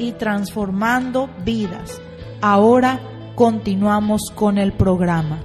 [0.00, 2.00] y transformando vidas.
[2.40, 2.98] Ahora
[3.34, 5.38] continuamos con el programa.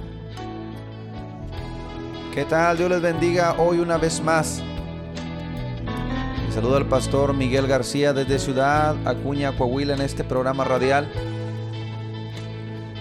[2.34, 2.78] ¿Qué tal?
[2.78, 4.62] Dios les bendiga hoy una vez más.
[6.52, 11.06] Saludo al pastor Miguel García desde Ciudad Acuña, Coahuila en este programa radial.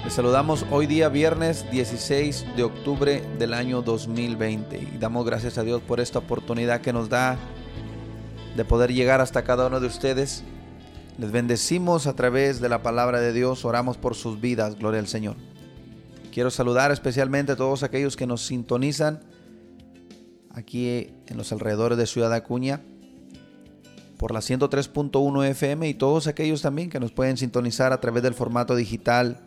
[0.03, 5.64] Les saludamos hoy día viernes 16 de octubre del año 2020 y damos gracias a
[5.64, 7.38] Dios por esta oportunidad que nos da
[8.58, 10.44] de poder llegar hasta cada uno de ustedes.
[11.18, 15.08] Les bendecimos a través de la palabra de Dios, oramos por sus vidas, gloria al
[15.08, 15.38] Señor.
[16.34, 19.22] Quiero saludar especialmente a todos aquellos que nos sintonizan
[20.52, 22.82] aquí en los alrededores de Ciudad Acuña
[24.18, 28.34] por la 103.1 FM y todos aquellos también que nos pueden sintonizar a través del
[28.34, 29.40] formato digital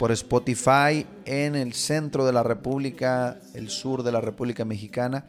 [0.00, 5.26] por Spotify en el centro de la República, el sur de la República Mexicana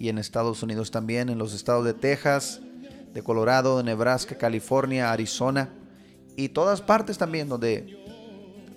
[0.00, 2.60] y en Estados Unidos también, en los estados de Texas,
[3.12, 5.70] de Colorado, de Nebraska, California, Arizona
[6.36, 7.98] y todas partes también donde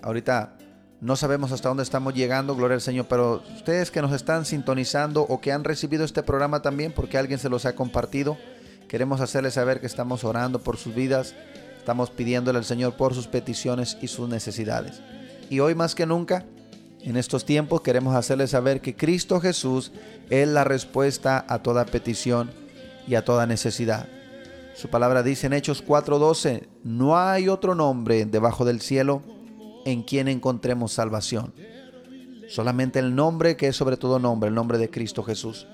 [0.02, 0.58] ahorita
[1.00, 5.22] no sabemos hasta dónde estamos llegando, gloria al Señor, pero ustedes que nos están sintonizando
[5.22, 8.36] o que han recibido este programa también porque alguien se los ha compartido,
[8.88, 11.34] Queremos hacerles saber que estamos orando por sus vidas,
[11.76, 15.00] estamos pidiéndole al Señor por sus peticiones y sus necesidades.
[15.50, 16.44] Y hoy más que nunca,
[17.02, 19.92] en estos tiempos, queremos hacerles saber que Cristo Jesús
[20.30, 22.50] es la respuesta a toda petición
[23.08, 24.08] y a toda necesidad.
[24.76, 29.22] Su palabra dice en Hechos 4:12, no hay otro nombre debajo del cielo
[29.86, 31.54] en quien encontremos salvación.
[32.48, 35.66] Solamente el nombre que es sobre todo nombre, el nombre de Cristo Jesús.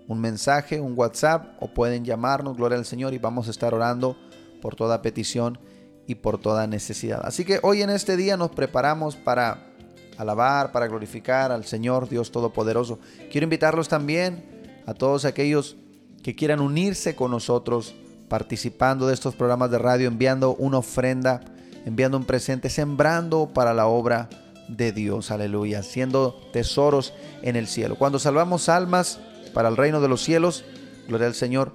[0.08, 4.16] un mensaje, un WhatsApp o pueden llamarnos, gloria al Señor, y vamos a estar orando
[4.62, 5.60] por toda petición
[6.08, 7.22] y por toda necesidad.
[7.24, 9.74] Así que hoy en este día nos preparamos para
[10.18, 13.00] alabar, para glorificar al Señor Dios Todopoderoso.
[13.32, 14.46] Quiero invitarlos también
[14.86, 15.78] a todos aquellos
[16.24, 17.96] que quieran unirse con nosotros
[18.28, 21.42] participando de estos programas de radio, enviando una ofrenda,
[21.88, 24.28] enviando un presente, sembrando para la obra
[24.68, 27.96] de Dios, aleluya, siendo tesoros en el cielo.
[27.96, 29.20] Cuando salvamos almas
[29.54, 30.66] para el reino de los cielos,
[31.08, 31.72] gloria al Señor,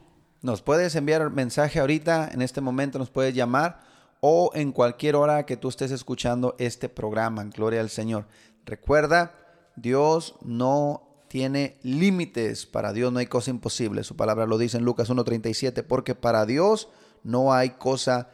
[0.41, 3.92] Nos puedes enviar mensaje ahorita, en este momento nos puedes llamar
[4.25, 7.43] o en cualquier hora que tú estés escuchando este programa.
[7.43, 8.25] Gloria al Señor.
[8.65, 9.35] Recuerda,
[9.75, 12.65] Dios no tiene límites.
[12.65, 14.05] Para Dios no hay cosa imposible.
[14.05, 16.87] Su palabra lo dice en Lucas 1.37, porque para Dios
[17.21, 18.29] no hay cosa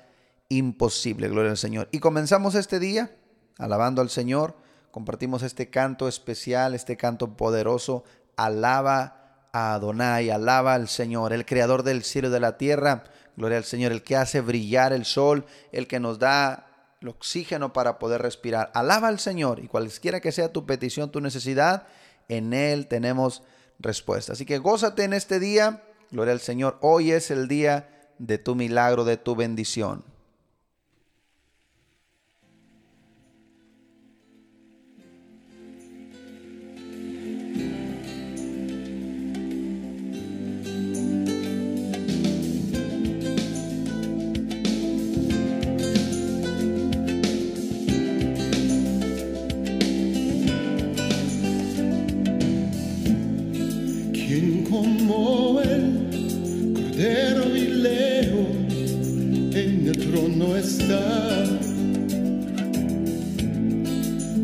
[0.48, 1.90] imposible, gloria al Señor.
[1.92, 3.10] Y comenzamos este día
[3.58, 4.56] alabando al Señor,
[4.92, 8.04] compartimos este canto especial, este canto poderoso,
[8.36, 13.06] alaba a Adonai, alaba al Señor, el creador del cielo y de la tierra,
[13.40, 16.68] gloria al Señor, el que hace brillar el sol, el que nos da
[17.00, 18.70] el oxígeno para poder respirar.
[18.74, 21.88] Alaba al Señor y cualquiera que sea tu petición, tu necesidad,
[22.28, 23.42] en Él tenemos
[23.80, 24.34] respuesta.
[24.34, 28.56] Así que gózate en este día, gloria al Señor, hoy es el día de tu
[28.56, 30.04] milagro, de tu bendición.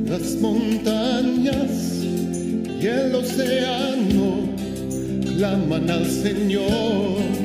[0.07, 2.03] Las montañas
[2.81, 4.47] y el océano
[5.35, 7.44] claman al Señor.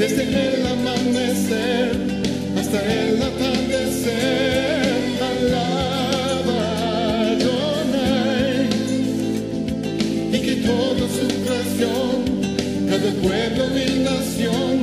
[0.00, 1.92] desde el amanecer
[2.56, 4.40] hasta el atardecer.
[12.90, 14.79] cada pueblo y nación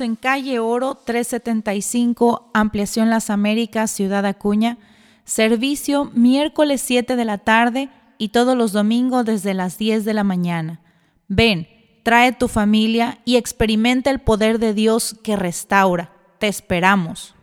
[0.00, 4.78] en calle Oro 375, Ampliación Las Américas, Ciudad Acuña.
[5.24, 10.24] Servicio miércoles 7 de la tarde y todos los domingos desde las 10 de la
[10.24, 10.80] mañana.
[11.28, 11.68] Ven,
[12.02, 16.12] trae tu familia y experimenta el poder de Dios que restaura.
[16.38, 17.34] Te esperamos.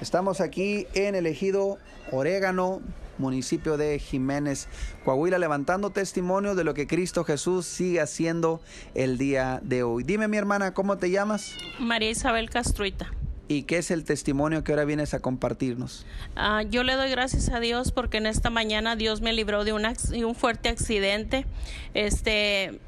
[0.00, 1.78] Estamos aquí en el ejido
[2.12, 2.80] Orégano,
[3.20, 4.66] municipio de Jiménez,
[5.04, 8.60] Coahuila, levantando testimonio de lo que Cristo Jesús sigue haciendo
[8.94, 10.02] el día de hoy.
[10.02, 11.54] Dime mi hermana, ¿cómo te llamas?
[11.78, 13.12] María Isabel Castruita.
[13.50, 16.06] ¿Y qué es el testimonio que ahora vienes a compartirnos?
[16.36, 19.72] Ah, yo le doy gracias a Dios porque en esta mañana Dios me libró de
[19.72, 21.46] un fuerte accidente.
[21.92, 22.78] Este,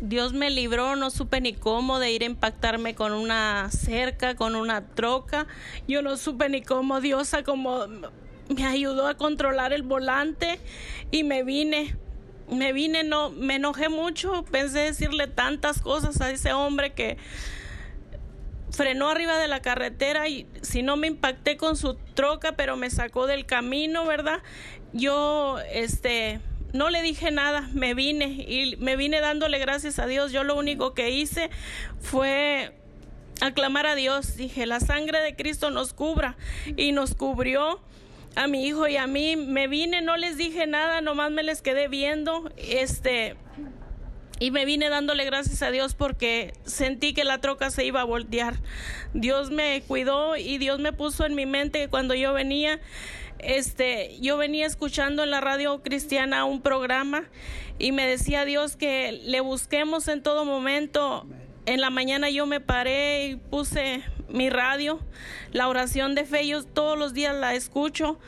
[0.00, 4.54] Dios me libró, no supe ni cómo de ir a impactarme con una cerca, con
[4.54, 5.46] una troca.
[5.88, 7.86] Yo no supe ni cómo Dios como
[8.48, 10.58] me ayudó a controlar el volante
[11.10, 11.96] y me vine.
[12.50, 17.16] Me vine, no, me enojé mucho, pensé decirle tantas cosas a ese hombre que
[18.70, 22.90] frenó arriba de la carretera y si no me impacté con su troca, pero me
[22.90, 24.42] sacó del camino, ¿verdad?
[24.92, 26.40] Yo, este,
[26.72, 30.32] no le dije nada, me vine y me vine dándole gracias a Dios.
[30.32, 31.50] Yo lo único que hice
[32.00, 32.74] fue
[33.40, 34.36] aclamar a Dios.
[34.36, 36.36] Dije, la sangre de Cristo nos cubra
[36.76, 37.80] y nos cubrió
[38.34, 39.36] a mi hijo y a mí.
[39.36, 42.50] Me vine, no les dije nada, nomás me les quedé viendo.
[42.56, 43.36] Este,
[44.38, 48.04] y me vine dándole gracias a Dios porque sentí que la troca se iba a
[48.04, 48.56] voltear.
[49.14, 52.80] Dios me cuidó y Dios me puso en mi mente que cuando yo venía
[53.42, 57.24] este, yo venía escuchando en la radio cristiana un programa
[57.78, 61.26] y me decía Dios que le busquemos en todo momento.
[61.66, 65.00] En la mañana yo me paré y puse mi radio,
[65.52, 68.18] la oración de fe, yo todos los días la escucho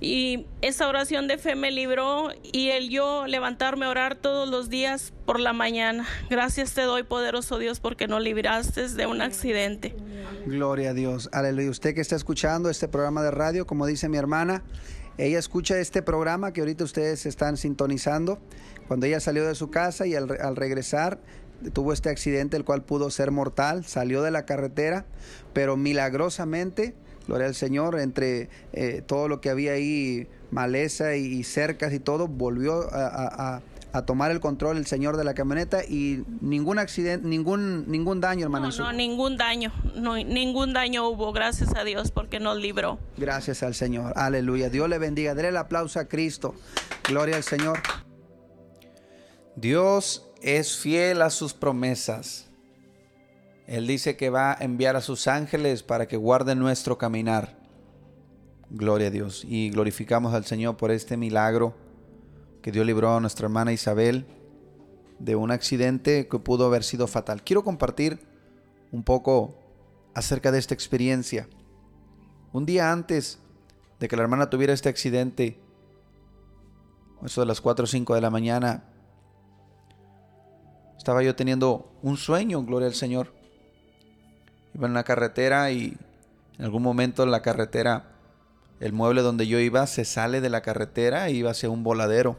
[0.00, 4.70] y esa oración de fe me libró y el yo levantarme a orar todos los
[4.70, 6.06] días por la mañana.
[6.30, 9.94] Gracias te doy, poderoso Dios, porque nos libraste de un accidente.
[10.46, 11.28] Gloria a Dios.
[11.32, 11.70] Aleluya.
[11.70, 14.62] Usted que está escuchando este programa de radio, como dice mi hermana,
[15.18, 18.38] ella escucha este programa que ahorita ustedes están sintonizando.
[18.88, 21.20] Cuando ella salió de su casa y al, regresar
[21.72, 25.06] tuvo este accidente, el cual pudo ser mortal, salió de la carretera,
[25.52, 26.94] pero milagrosamente,
[27.26, 32.28] gloria al Señor, entre eh, todo lo que había ahí, maleza y, cercas y todo,
[32.28, 33.62] volvió a
[33.92, 38.44] a tomar el control el señor de la camioneta y ningún accidente, ningún ningún daño,
[38.44, 38.68] hermano.
[38.68, 42.98] No, no, ningún daño, no, ningún daño hubo, gracias a Dios porque nos libró.
[43.16, 44.70] Gracias al Señor, aleluya.
[44.70, 46.54] Dios le bendiga, déle el aplauso a Cristo.
[47.08, 47.80] Gloria al Señor.
[49.56, 52.48] Dios es fiel a sus promesas.
[53.66, 57.58] Él dice que va a enviar a sus ángeles para que guarden nuestro caminar.
[58.68, 59.44] Gloria a Dios.
[59.46, 61.74] Y glorificamos al Señor por este milagro
[62.62, 64.26] que Dios libró a nuestra hermana Isabel
[65.18, 67.42] de un accidente que pudo haber sido fatal.
[67.42, 68.20] Quiero compartir
[68.90, 69.54] un poco
[70.14, 71.48] acerca de esta experiencia.
[72.52, 73.38] Un día antes
[74.00, 75.60] de que la hermana tuviera este accidente,
[77.24, 78.89] eso de las 4 o 5 de la mañana,
[81.00, 83.32] estaba yo teniendo un sueño, gloria al Señor.
[84.74, 85.96] Iba en la carretera y
[86.58, 88.10] en algún momento en la carretera,
[88.80, 92.36] el mueble donde yo iba se sale de la carretera e iba hacia un voladero.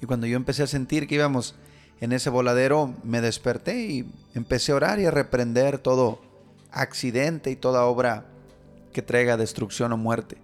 [0.00, 1.56] Y cuando yo empecé a sentir que íbamos
[2.00, 6.22] en ese voladero, me desperté y empecé a orar y a reprender todo
[6.70, 8.26] accidente y toda obra
[8.92, 10.38] que traiga destrucción o muerte.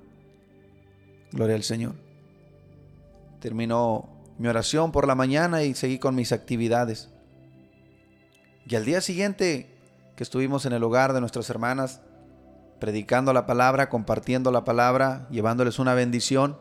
[1.31, 1.95] Gloria al Señor.
[3.39, 7.11] Terminó mi oración por la mañana y seguí con mis actividades.
[8.67, 9.77] Y al día siguiente
[10.17, 12.01] que estuvimos en el hogar de nuestras hermanas,
[12.81, 16.59] predicando la palabra, compartiendo la palabra, llevándoles una bendición,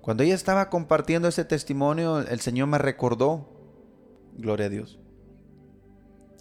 [0.00, 3.48] cuando ella estaba compartiendo ese testimonio, el Señor me recordó,
[4.36, 4.98] gloria a Dios,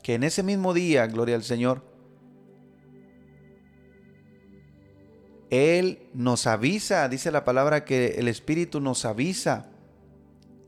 [0.01, 1.83] que en ese mismo día, gloria al Señor,
[5.49, 9.68] Él nos avisa, dice la palabra que el Espíritu nos avisa.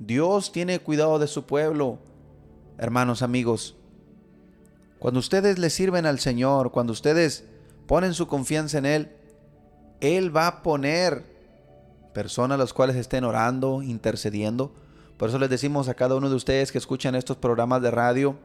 [0.03, 2.00] Dios tiene cuidado de su pueblo,
[2.79, 3.75] hermanos amigos.
[4.98, 7.43] Cuando ustedes le sirven al Señor, cuando ustedes
[7.86, 9.12] ponen su confianza en Él,
[10.00, 11.24] Él va a poner
[12.15, 14.74] personas las cuales estén orando, intercediendo.
[15.17, 18.38] Por eso les decimos a cada uno de ustedes que escuchan estos programas de radio,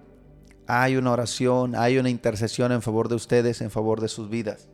[0.66, 4.68] hay una oración, hay una intercesión en favor de ustedes, en favor de sus vidas.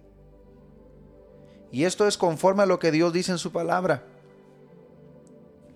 [1.70, 4.02] Y esto es conforme a lo que Dios dice en su palabra.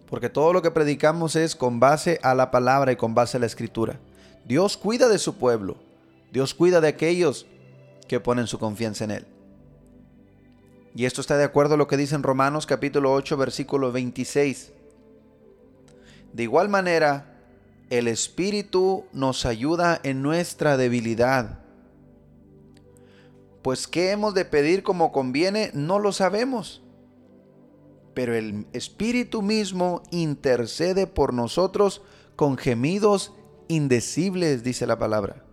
[0.08, 3.40] Porque todo lo que predicamos es con base a la palabra y con base a
[3.40, 3.98] la escritura.
[4.44, 5.76] Dios cuida de su pueblo.
[6.32, 7.46] Dios cuida de aquellos
[8.06, 9.26] que ponen su confianza en Él.
[10.94, 14.72] Y esto está de acuerdo a lo que dice en Romanos capítulo 8 versículo 26.
[16.32, 17.36] De igual manera,
[17.90, 21.58] el Espíritu nos ayuda en nuestra debilidad.
[23.62, 26.82] Pues qué hemos de pedir como conviene, no lo sabemos.
[28.16, 32.02] Pero el Espíritu mismo intercede por nosotros
[32.34, 33.32] con gemidos
[33.68, 35.44] indecibles, dice la palabra.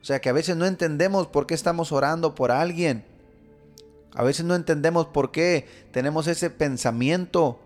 [0.00, 3.04] O sea que a veces no entendemos por qué estamos orando por alguien
[4.14, 7.58] a veces no entendemos por qué tenemos ese pensamiento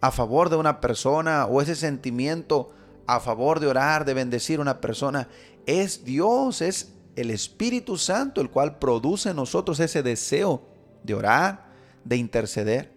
[0.00, 2.70] a favor de una persona o ese sentimiento
[3.06, 5.28] a favor de orar, de bendecir a una persona.
[5.66, 10.62] Es Dios, es el Espíritu Santo el cual produce en nosotros ese deseo
[11.04, 11.69] de orar,
[12.04, 12.92] de interceder.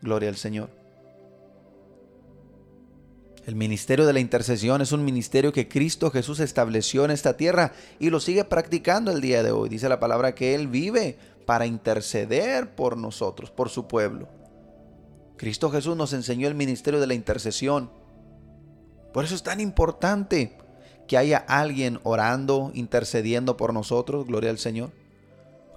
[0.00, 0.70] Gloria al Señor.
[3.44, 7.72] El ministerio de la intercesión es un ministerio que Cristo Jesús estableció en esta tierra
[7.98, 9.68] y lo sigue practicando el día de hoy.
[9.68, 14.28] Dice la palabra que Él vive para interceder por nosotros, por su pueblo.
[15.36, 17.90] Cristo Jesús nos enseñó el ministerio de la intercesión.
[19.12, 20.56] Por eso es tan importante
[21.08, 24.92] que haya alguien orando, intercediendo por nosotros, gloria al Señor,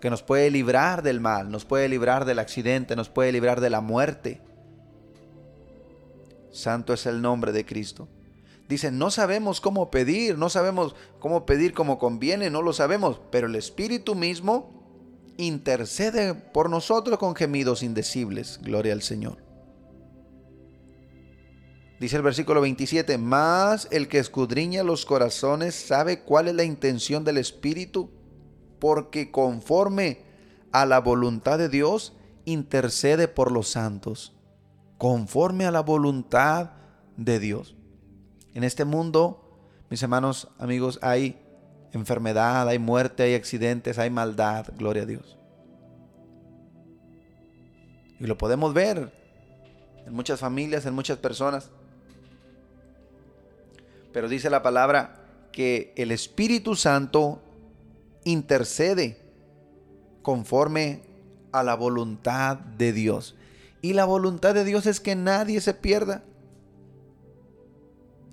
[0.01, 3.69] que nos puede librar del mal, nos puede librar del accidente, nos puede librar de
[3.69, 4.41] la muerte.
[6.51, 8.07] Santo es el nombre de Cristo.
[8.67, 13.47] Dicen, no sabemos cómo pedir, no sabemos cómo pedir como conviene, no lo sabemos, pero
[13.47, 14.75] el Espíritu mismo
[15.37, 18.59] intercede por nosotros con gemidos indecibles.
[18.63, 19.43] Gloria al Señor.
[21.99, 27.23] Dice el versículo 27, más el que escudriña los corazones sabe cuál es la intención
[27.23, 28.09] del Espíritu,
[28.79, 30.19] porque conforme
[30.71, 32.13] a la voluntad de Dios
[32.45, 34.33] intercede por los santos,
[34.97, 36.71] conforme a la voluntad
[37.17, 37.75] de Dios.
[38.53, 41.39] En este mundo, mis hermanos, amigos, hay
[41.91, 45.37] enfermedad, hay muerte, hay accidentes, hay maldad, gloria a Dios.
[48.19, 49.11] Y lo podemos ver
[50.05, 51.69] en muchas familias, en muchas personas.
[54.13, 57.41] Pero dice la palabra que el Espíritu Santo
[58.25, 59.17] intercede
[60.21, 61.03] conforme
[61.53, 63.35] a la voluntad de Dios.
[63.81, 66.23] Y la voluntad de Dios es que nadie se pierda.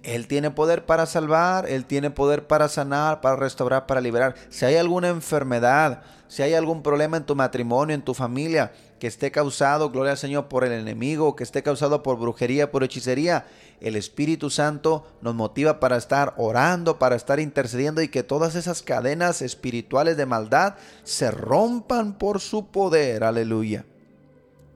[0.03, 4.35] Él tiene poder para salvar, Él tiene poder para sanar, para restaurar, para liberar.
[4.49, 8.73] Si hay alguna enfermedad, si hay algún problema en tu matrimonio, en tu familia,
[9.03, 12.85] que esté causado, gloria al Señor, por el enemigo, que esté causado por brujería, por
[12.85, 13.49] hechicería,
[13.81, 18.81] el Espíritu Santo nos motiva para estar orando, para estar intercediendo y que todas esas
[18.81, 23.25] cadenas espirituales de maldad se rompan por su poder.
[23.25, 23.85] Aleluya.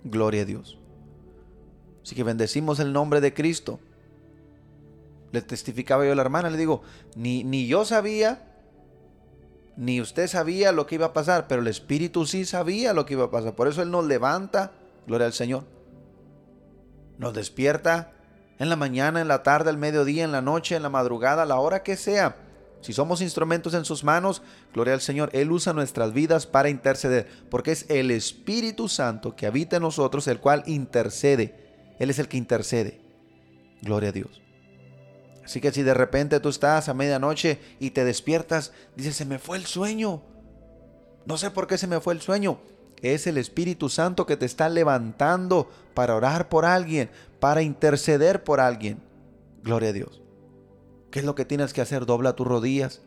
[0.03, 0.77] Gloria a Dios.
[2.03, 3.79] Así que bendecimos el nombre de Cristo.
[5.31, 6.83] Le testificaba yo a la hermana, le digo,
[7.15, 8.46] ni, ni yo sabía,
[9.77, 13.15] ni usted sabía lo que iba a pasar, pero el Espíritu sí sabía lo que
[13.15, 13.55] iba a pasar.
[13.55, 14.73] Por eso Él nos levanta,
[15.07, 15.65] gloria al Señor.
[17.19, 18.13] Nos despierta
[18.59, 21.47] en la mañana, en la tarde, al mediodía, en la noche, en la madrugada, a
[21.47, 22.37] la hora que sea.
[22.81, 27.27] Si somos instrumentos en sus manos, gloria al Señor, Él usa nuestras vidas para interceder,
[27.51, 31.95] porque es el Espíritu Santo que habita en nosotros, el cual intercede.
[31.99, 33.01] Él es el que intercede.
[33.83, 34.46] Gloria a Dios.
[35.47, 39.39] Así que si de repente tú estás a medianoche y te despiertas, dices, se me
[39.39, 40.21] fue el sueño.
[41.25, 42.59] No sé por qué se me fue el sueño.
[43.01, 48.59] Es el Espíritu Santo que te está levantando para orar por alguien, para interceder por
[48.59, 49.01] alguien.
[49.63, 50.21] Gloria a Dios.
[51.13, 52.07] ¿Qué es lo que tienes que hacer?
[52.07, 53.03] Dobla tus rodillas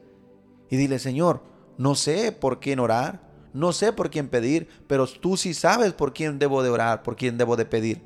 [0.69, 1.41] y dile, Señor,
[1.77, 3.19] no sé por quién orar,
[3.51, 7.17] no sé por quién pedir, pero tú sí sabes por quién debo de orar, por
[7.17, 8.01] quién debo de pedir.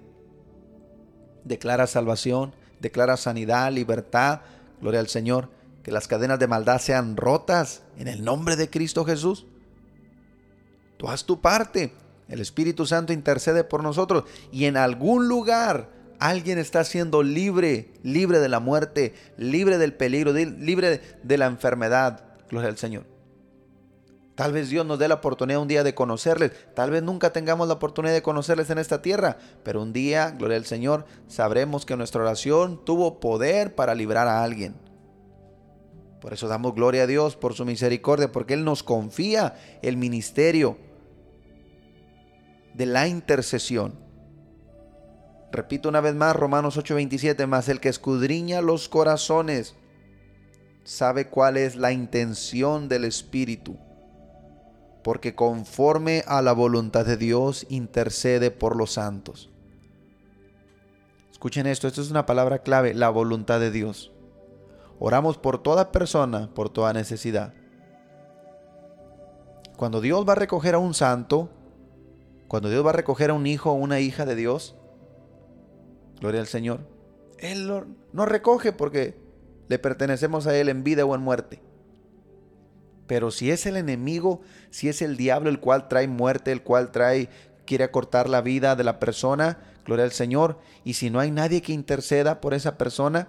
[1.43, 4.41] Declara salvación, declara sanidad, libertad.
[4.79, 5.49] Gloria al Señor.
[5.81, 9.47] Que las cadenas de maldad sean rotas en el nombre de Cristo Jesús.
[10.97, 11.93] Tú haz tu parte.
[12.29, 14.25] El Espíritu Santo intercede por nosotros.
[14.51, 20.31] Y en algún lugar alguien está siendo libre, libre de la muerte, libre del peligro,
[20.31, 22.23] libre de la enfermedad.
[22.49, 23.12] Gloria al Señor.
[24.35, 26.51] Tal vez Dios nos dé la oportunidad un día de conocerles.
[26.73, 29.37] Tal vez nunca tengamos la oportunidad de conocerles en esta tierra.
[29.63, 34.43] Pero un día, gloria al Señor, sabremos que nuestra oración tuvo poder para librar a
[34.43, 34.75] alguien.
[36.19, 40.77] Por eso damos gloria a Dios por su misericordia, porque Él nos confía el ministerio
[42.73, 43.93] de la intercesión.
[45.51, 49.75] Repito una vez más, Romanos 8:27, más el que escudriña los corazones
[50.83, 53.77] sabe cuál es la intención del Espíritu
[55.03, 59.49] porque conforme a la voluntad de Dios intercede por los santos.
[61.31, 64.13] Escuchen esto, esto es una palabra clave, la voluntad de Dios.
[64.99, 67.53] Oramos por toda persona, por toda necesidad.
[69.75, 71.49] Cuando Dios va a recoger a un santo,
[72.47, 74.75] cuando Dios va a recoger a un hijo o una hija de Dios,
[76.21, 76.79] gloria al Señor,
[77.39, 77.69] Él
[78.13, 79.17] no recoge porque
[79.67, 81.61] le pertenecemos a Él en vida o en muerte.
[83.13, 86.91] Pero si es el enemigo, si es el diablo el cual trae muerte, el cual
[86.91, 87.29] trae
[87.63, 91.61] quiere acortar la vida de la persona, gloria al Señor, y si no hay nadie
[91.61, 93.27] que interceda por esa persona,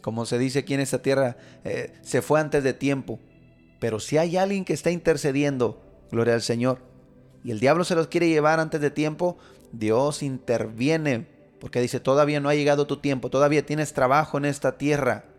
[0.00, 3.20] como se dice aquí en esta tierra, eh, se fue antes de tiempo.
[3.80, 5.78] Pero si hay alguien que está intercediendo,
[6.10, 6.78] gloria al Señor,
[7.44, 9.36] y el diablo se los quiere llevar antes de tiempo,
[9.72, 11.26] Dios interviene,
[11.60, 15.29] porque dice, todavía no ha llegado tu tiempo, todavía tienes trabajo en esta tierra.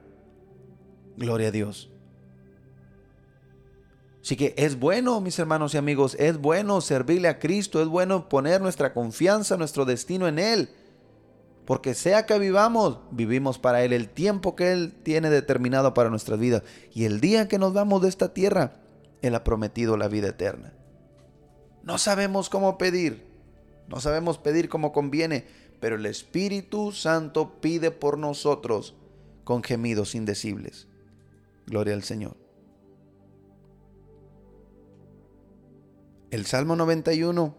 [1.21, 1.87] Gloria a Dios.
[4.23, 8.27] Así que es bueno, mis hermanos y amigos, es bueno servirle a Cristo, es bueno
[8.27, 10.69] poner nuestra confianza, nuestro destino en Él.
[11.65, 16.39] Porque sea que vivamos, vivimos para Él el tiempo que Él tiene determinado para nuestras
[16.39, 16.63] vidas.
[16.91, 18.81] Y el día que nos vamos de esta tierra,
[19.21, 20.73] Él ha prometido la vida eterna.
[21.83, 23.27] No sabemos cómo pedir,
[23.87, 25.45] no sabemos pedir como conviene,
[25.79, 28.95] pero el Espíritu Santo pide por nosotros
[29.43, 30.87] con gemidos indecibles.
[31.71, 32.35] Gloria al Señor.
[36.29, 37.55] El Salmo 91,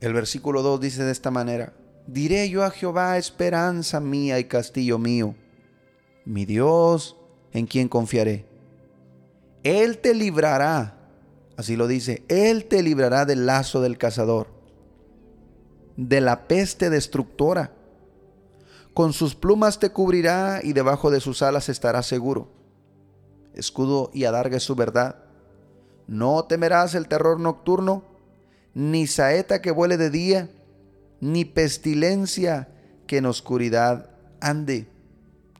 [0.00, 1.72] el versículo 2 dice de esta manera,
[2.08, 5.36] Diré yo a Jehová, esperanza mía y castillo mío,
[6.24, 7.16] mi Dios,
[7.52, 8.44] en quien confiaré.
[9.62, 10.98] Él te librará,
[11.56, 14.48] así lo dice, Él te librará del lazo del cazador,
[15.96, 17.77] de la peste destructora.
[18.98, 22.50] Con sus plumas te cubrirá y debajo de sus alas estarás seguro.
[23.54, 25.22] Escudo y adarga su verdad.
[26.08, 28.02] No temerás el terror nocturno,
[28.74, 30.50] ni saeta que vuele de día,
[31.20, 32.70] ni pestilencia
[33.06, 34.88] que en oscuridad ande,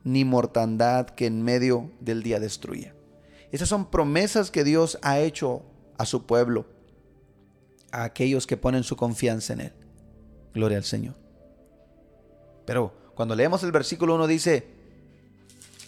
[0.03, 2.93] ni mortandad que en medio del día destruya.
[3.53, 5.63] Esas son promesas que Dios ha hecho
[5.97, 6.65] a su pueblo,
[7.93, 9.73] a aquellos que ponen su confianza en Él.
[10.53, 11.15] Gloria al Señor.
[12.65, 14.65] Pero cuando leemos el versículo 1 dice,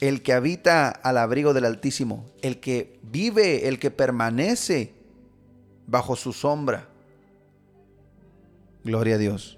[0.01, 4.91] el que habita al abrigo del Altísimo, el que vive, el que permanece
[5.87, 6.89] bajo su sombra.
[8.83, 9.57] Gloria a Dios.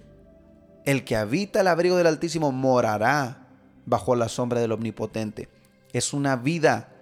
[0.85, 3.47] El que habita al abrigo del Altísimo morará
[3.87, 5.49] bajo la sombra del Omnipotente.
[5.93, 6.92] Es una vida,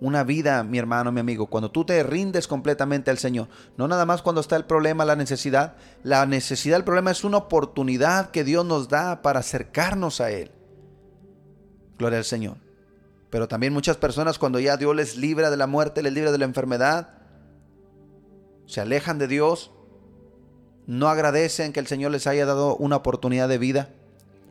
[0.00, 3.48] una vida, mi hermano, mi amigo, cuando tú te rindes completamente al Señor.
[3.76, 5.76] No nada más cuando está el problema, la necesidad.
[6.02, 10.50] La necesidad, el problema es una oportunidad que Dios nos da para acercarnos a Él.
[11.98, 12.56] Gloria al Señor.
[13.28, 16.38] Pero también muchas personas cuando ya Dios les libra de la muerte, les libra de
[16.38, 17.14] la enfermedad,
[18.66, 19.70] se alejan de Dios,
[20.86, 23.90] no agradecen que el Señor les haya dado una oportunidad de vida.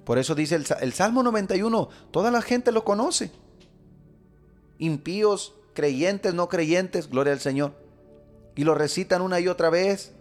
[0.06, 3.32] Por eso dice el, Salmo 91, toda la gente lo conoce.
[4.80, 7.74] Impíos, creyentes, no creyentes, gloria al Señor.
[8.56, 10.14] Y lo recitan una y otra vez.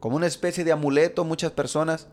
[0.00, 2.08] Como una especie de amuleto muchas personas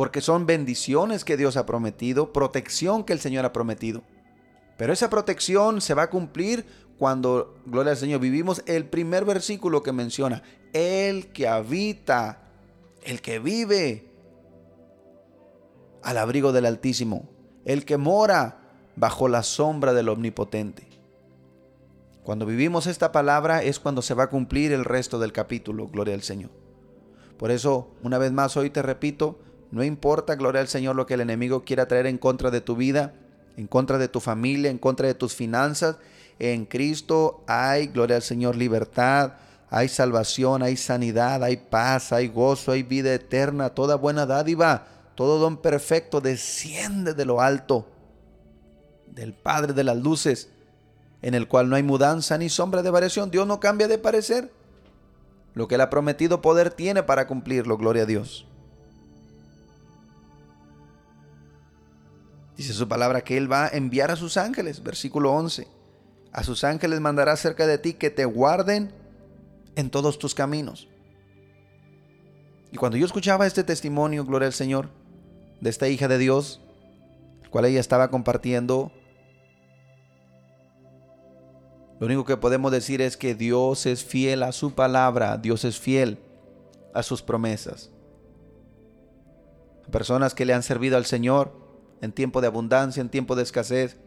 [0.00, 4.02] porque son bendiciones que Dios ha prometido, protección que el Señor ha prometido.
[4.78, 6.64] Pero esa protección se va a cumplir
[6.96, 12.48] cuando, gloria al Señor, vivimos el primer versículo que menciona, el que habita,
[13.02, 14.10] el que vive
[16.02, 17.28] al abrigo del Altísimo,
[17.66, 18.59] el que mora
[18.96, 20.86] bajo la sombra del Omnipotente.
[22.22, 26.14] Cuando vivimos esta palabra es cuando se va a cumplir el resto del capítulo, gloria
[26.14, 26.50] al Señor.
[27.38, 29.38] Por eso, una vez más, hoy te repito,
[29.70, 32.76] no importa, gloria al Señor, lo que el enemigo quiera traer en contra de tu
[32.76, 33.14] vida,
[33.56, 35.96] en contra de tu familia, en contra de tus finanzas.
[36.38, 39.32] En Cristo hay, gloria al Señor, libertad,
[39.70, 45.38] hay salvación, hay sanidad, hay paz, hay gozo, hay vida eterna, toda buena dádiva, todo
[45.38, 47.86] don perfecto desciende de lo alto,
[49.14, 50.50] del Padre de las luces,
[51.22, 53.30] en el cual no hay mudanza ni sombra de variación.
[53.30, 54.52] Dios no cambia de parecer.
[55.54, 58.46] Lo que Él ha prometido poder tiene para cumplirlo, gloria a Dios.
[62.56, 65.66] Dice su palabra que Él va a enviar a sus ángeles, versículo 11.
[66.32, 68.92] A sus ángeles mandará cerca de ti que te guarden
[69.76, 70.88] en todos tus caminos.
[72.72, 74.90] Y cuando yo escuchaba este testimonio, gloria al Señor,
[75.60, 76.60] de esta hija de Dios,
[77.50, 78.92] cual ella estaba compartiendo,
[82.00, 85.78] lo único que podemos decir es que Dios es fiel a su palabra, Dios es
[85.78, 86.18] fiel
[86.94, 87.90] a sus promesas.
[89.92, 91.52] Personas que le han servido al Señor,
[92.00, 93.98] en tiempo de abundancia, en tiempo de escasez,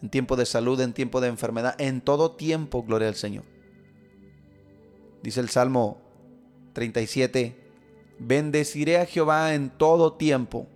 [0.00, 3.44] en tiempo de salud, en tiempo de enfermedad, en todo tiempo, gloria al Señor.
[5.20, 6.00] Dice el Salmo
[6.74, 7.56] 37,
[8.20, 10.68] bendeciré a Jehová en todo tiempo.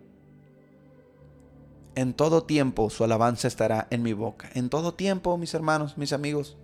[1.99, 4.49] En todo tiempo su alabanza estará en mi boca.
[4.55, 6.57] En todo tiempo, mis hermanos, mis amigos.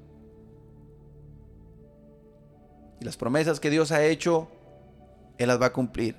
[3.01, 4.47] Y las promesas que Dios ha hecho,
[5.37, 6.14] Él las va a cumplir.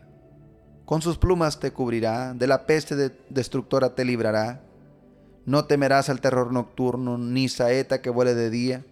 [0.84, 4.64] Con sus plumas te cubrirá, de la peste destructora te librará.
[5.46, 8.84] No temerás al terror nocturno, ni saeta que vuele de día.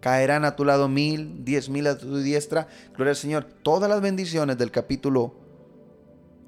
[0.00, 2.66] Caerán a tu lado mil, diez mil a tu diestra.
[2.96, 3.44] Gloria al Señor.
[3.62, 5.36] Todas las bendiciones del capítulo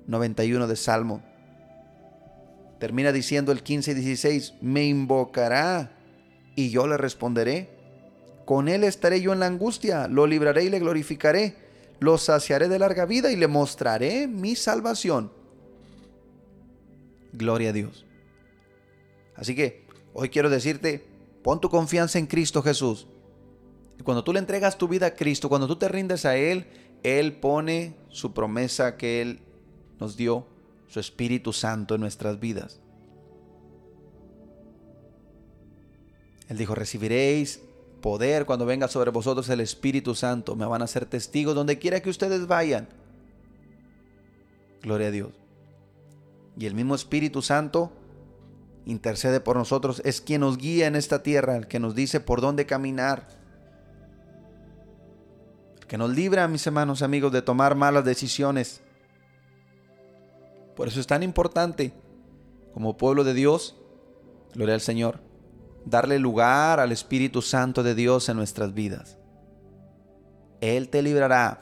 [0.08, 1.33] 91 de Salmo.
[2.84, 5.96] Termina diciendo el 15 y 16, me invocará
[6.54, 7.70] y yo le responderé.
[8.44, 11.56] Con él estaré yo en la angustia, lo libraré y le glorificaré
[12.04, 15.32] lo saciaré de larga vida y le mostraré mi salvación.
[17.32, 18.04] Gloria a Dios.
[19.34, 21.02] Así que hoy quiero decirte,
[21.42, 23.06] pon tu confianza en Cristo Jesús.
[23.98, 26.66] Y cuando tú le entregas tu vida a Cristo, cuando tú te rindes a Él,
[27.02, 29.40] Él pone su promesa que Él
[29.98, 30.46] nos dio,
[30.94, 32.78] su Espíritu Santo en nuestras vidas.
[36.48, 37.60] Él dijo, recibiréis
[38.00, 40.54] poder cuando venga sobre vosotros el Espíritu Santo.
[40.54, 42.86] Me van a ser testigos donde quiera que ustedes vayan.
[44.82, 45.32] Gloria a Dios.
[46.56, 47.90] Y el mismo Espíritu Santo
[48.86, 52.40] intercede por nosotros, es quien nos guía en esta tierra, el que nos dice por
[52.40, 53.26] dónde caminar,
[55.80, 58.80] el que nos libra, mis hermanos amigos, de tomar malas decisiones.
[60.76, 61.92] Por eso es tan importante,
[62.72, 63.76] como pueblo de Dios,
[64.54, 65.20] gloria al Señor,
[65.84, 69.18] darle lugar al Espíritu Santo de Dios en nuestras vidas.
[70.60, 71.60] Él te librará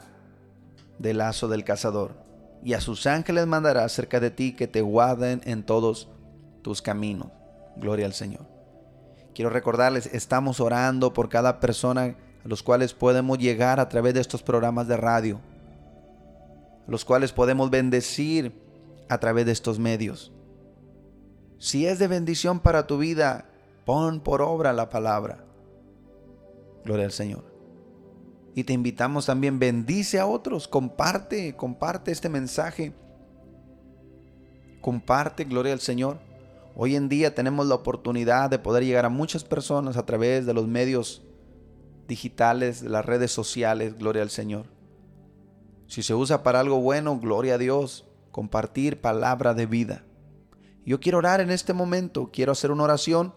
[0.97, 2.15] del lazo del cazador,
[2.63, 6.09] y a sus ángeles mandará cerca de ti que te guarden en todos
[6.61, 7.27] tus caminos.
[7.75, 8.47] Gloria al Señor.
[9.35, 14.21] Quiero recordarles, estamos orando por cada persona a los cuales podemos llegar a través de
[14.21, 15.39] estos programas de radio,
[16.87, 18.62] a los cuales podemos bendecir
[19.09, 20.31] a través de estos medios.
[21.59, 23.49] Si es de bendición para tu vida,
[23.85, 25.45] pon por obra la palabra.
[26.83, 27.53] Gloria al Señor.
[28.55, 32.93] Y te invitamos también, bendice a otros, comparte, comparte este mensaje.
[34.81, 36.19] Comparte, gloria al Señor.
[36.75, 40.53] Hoy en día tenemos la oportunidad de poder llegar a muchas personas a través de
[40.53, 41.23] los medios
[42.07, 44.65] digitales, de las redes sociales, gloria al Señor.
[45.87, 50.03] Si se usa para algo bueno, gloria a Dios, compartir palabra de vida.
[50.85, 53.33] Yo quiero orar en este momento, quiero hacer una oración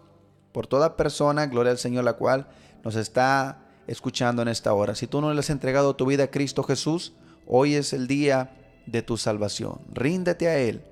[0.52, 2.48] por toda persona, gloria al Señor, la cual
[2.82, 4.94] nos está escuchando en esta hora.
[4.94, 7.12] Si tú no le has entregado tu vida a Cristo Jesús,
[7.46, 8.56] hoy es el día
[8.86, 9.80] de tu salvación.
[9.92, 10.82] Ríndete a Él.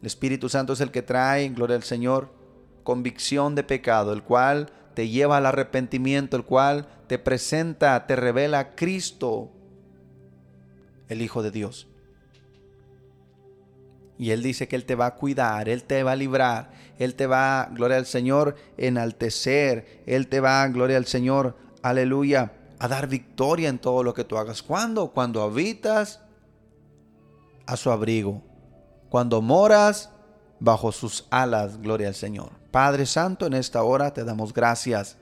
[0.00, 2.32] El Espíritu Santo es el que trae, gloria al Señor,
[2.84, 8.60] convicción de pecado, el cual te lleva al arrepentimiento, el cual te presenta, te revela
[8.60, 9.50] a Cristo,
[11.08, 11.88] el Hijo de Dios.
[14.18, 17.14] Y Él dice que Él te va a cuidar, Él te va a librar, Él
[17.14, 23.08] te va, gloria al Señor, enaltecer, Él te va, gloria al Señor, aleluya, a dar
[23.08, 24.62] victoria en todo lo que tú hagas.
[24.62, 25.08] ¿Cuándo?
[25.08, 26.20] Cuando habitas
[27.66, 28.42] a su abrigo,
[29.08, 30.10] cuando moras
[30.60, 32.50] bajo sus alas, gloria al Señor.
[32.70, 35.16] Padre Santo, en esta hora te damos gracias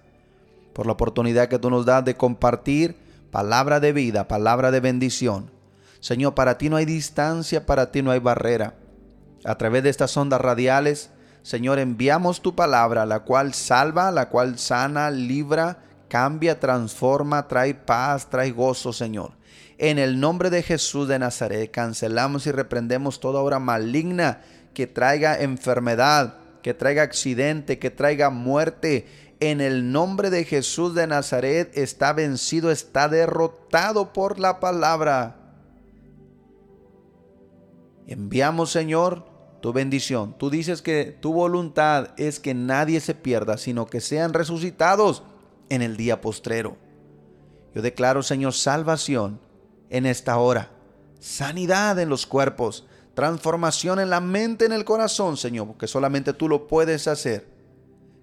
[0.72, 2.96] por la oportunidad que tú nos das de compartir
[3.30, 5.50] palabra de vida, palabra de bendición.
[6.00, 8.74] Señor, para ti no hay distancia, para ti no hay barrera.
[9.44, 11.10] A través de estas ondas radiales,
[11.42, 15.78] Señor, enviamos tu palabra, la cual salva, la cual sana, libra,
[16.08, 19.32] cambia, transforma, trae paz, trae gozo, Señor.
[19.76, 24.40] En el nombre de Jesús de Nazaret, cancelamos y reprendemos toda obra maligna
[24.72, 29.06] que traiga enfermedad, que traiga accidente, que traiga muerte.
[29.40, 35.36] En el nombre de Jesús de Nazaret está vencido, está derrotado por la palabra.
[38.06, 39.33] Enviamos, Señor,
[39.64, 40.36] tu bendición.
[40.36, 45.22] Tú dices que tu voluntad es que nadie se pierda, sino que sean resucitados
[45.70, 46.76] en el día postrero.
[47.74, 49.40] Yo declaro, Señor, salvación
[49.88, 50.70] en esta hora,
[51.18, 56.46] sanidad en los cuerpos, transformación en la mente, en el corazón, Señor, porque solamente tú
[56.46, 57.46] lo puedes hacer.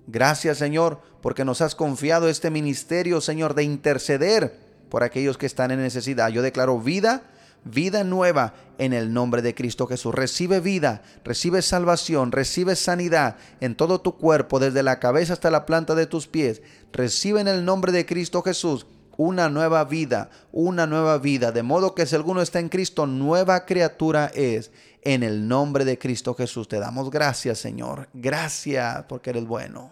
[0.06, 5.72] Gracias, Señor, porque nos has confiado este ministerio, Señor, de interceder por aquellos que están
[5.72, 6.30] en necesidad.
[6.30, 7.31] Yo declaro vida
[7.64, 10.14] vida nueva en el nombre de Cristo Jesús.
[10.14, 15.66] Recibe vida, recibe salvación, recibe sanidad en todo tu cuerpo, desde la cabeza hasta la
[15.66, 16.62] planta de tus pies.
[16.92, 18.86] Recibe en el nombre de Cristo Jesús
[19.18, 21.52] una nueva vida, una nueva vida.
[21.52, 24.72] De modo que si alguno está en Cristo, nueva criatura es.
[25.04, 28.08] En el nombre de Cristo Jesús te damos gracias, Señor.
[28.14, 29.92] Gracias porque eres bueno.